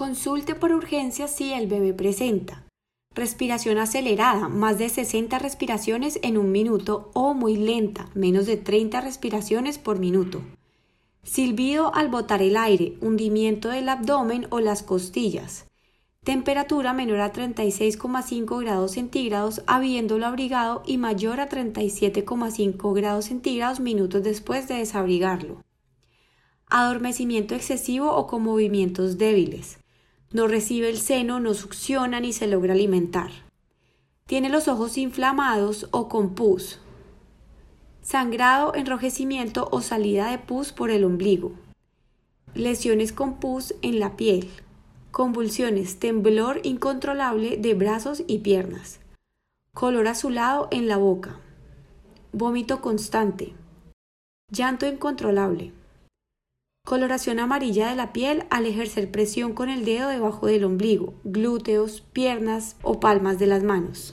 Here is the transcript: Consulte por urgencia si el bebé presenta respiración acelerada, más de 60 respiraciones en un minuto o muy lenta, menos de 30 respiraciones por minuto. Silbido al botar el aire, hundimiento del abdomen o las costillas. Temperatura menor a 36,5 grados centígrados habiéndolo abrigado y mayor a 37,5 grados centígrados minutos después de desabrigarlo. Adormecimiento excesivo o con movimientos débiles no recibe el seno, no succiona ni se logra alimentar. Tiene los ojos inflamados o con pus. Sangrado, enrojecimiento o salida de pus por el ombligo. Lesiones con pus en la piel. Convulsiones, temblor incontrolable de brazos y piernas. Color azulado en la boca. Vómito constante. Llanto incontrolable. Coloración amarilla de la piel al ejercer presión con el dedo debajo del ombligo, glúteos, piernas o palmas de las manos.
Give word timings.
Consulte 0.00 0.54
por 0.54 0.72
urgencia 0.72 1.28
si 1.28 1.52
el 1.52 1.66
bebé 1.66 1.92
presenta 1.92 2.64
respiración 3.14 3.76
acelerada, 3.76 4.48
más 4.48 4.78
de 4.78 4.88
60 4.88 5.38
respiraciones 5.38 6.18
en 6.22 6.38
un 6.38 6.50
minuto 6.50 7.10
o 7.12 7.34
muy 7.34 7.56
lenta, 7.56 8.08
menos 8.14 8.46
de 8.46 8.56
30 8.56 9.02
respiraciones 9.02 9.76
por 9.76 9.98
minuto. 9.98 10.40
Silbido 11.22 11.94
al 11.94 12.08
botar 12.08 12.40
el 12.40 12.56
aire, 12.56 12.96
hundimiento 13.02 13.68
del 13.68 13.90
abdomen 13.90 14.46
o 14.48 14.60
las 14.60 14.82
costillas. 14.82 15.66
Temperatura 16.24 16.94
menor 16.94 17.20
a 17.20 17.30
36,5 17.30 18.58
grados 18.58 18.92
centígrados 18.92 19.60
habiéndolo 19.66 20.24
abrigado 20.24 20.82
y 20.86 20.96
mayor 20.96 21.40
a 21.40 21.50
37,5 21.50 22.94
grados 22.94 23.26
centígrados 23.26 23.80
minutos 23.80 24.22
después 24.22 24.66
de 24.66 24.76
desabrigarlo. 24.76 25.62
Adormecimiento 26.70 27.54
excesivo 27.54 28.14
o 28.14 28.26
con 28.26 28.42
movimientos 28.44 29.18
débiles 29.18 29.79
no 30.32 30.46
recibe 30.46 30.88
el 30.88 30.98
seno, 30.98 31.40
no 31.40 31.54
succiona 31.54 32.20
ni 32.20 32.32
se 32.32 32.46
logra 32.46 32.74
alimentar. 32.74 33.30
Tiene 34.26 34.48
los 34.48 34.68
ojos 34.68 34.96
inflamados 34.96 35.88
o 35.90 36.08
con 36.08 36.34
pus. 36.34 36.78
Sangrado, 38.00 38.74
enrojecimiento 38.74 39.68
o 39.72 39.80
salida 39.80 40.30
de 40.30 40.38
pus 40.38 40.72
por 40.72 40.90
el 40.90 41.04
ombligo. 41.04 41.52
Lesiones 42.54 43.12
con 43.12 43.40
pus 43.40 43.74
en 43.82 43.98
la 43.98 44.16
piel. 44.16 44.48
Convulsiones, 45.10 45.98
temblor 45.98 46.60
incontrolable 46.62 47.56
de 47.56 47.74
brazos 47.74 48.22
y 48.28 48.38
piernas. 48.38 49.00
Color 49.74 50.06
azulado 50.06 50.68
en 50.70 50.86
la 50.86 50.96
boca. 50.96 51.40
Vómito 52.32 52.80
constante. 52.80 53.52
Llanto 54.50 54.86
incontrolable. 54.86 55.72
Coloración 56.90 57.38
amarilla 57.38 57.88
de 57.88 57.94
la 57.94 58.12
piel 58.12 58.42
al 58.50 58.66
ejercer 58.66 59.12
presión 59.12 59.52
con 59.52 59.68
el 59.68 59.84
dedo 59.84 60.08
debajo 60.08 60.48
del 60.48 60.64
ombligo, 60.64 61.14
glúteos, 61.22 62.00
piernas 62.00 62.74
o 62.82 62.98
palmas 62.98 63.38
de 63.38 63.46
las 63.46 63.62
manos. 63.62 64.08